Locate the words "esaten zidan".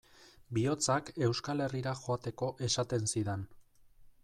2.69-3.47